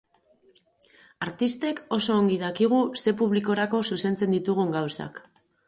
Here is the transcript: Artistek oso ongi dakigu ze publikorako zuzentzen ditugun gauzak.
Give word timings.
Artistek 1.25 1.83
oso 1.99 2.17
ongi 2.23 2.39
dakigu 2.45 2.81
ze 3.03 3.15
publikorako 3.21 3.85
zuzentzen 3.93 4.37
ditugun 4.39 4.77
gauzak. 4.81 5.25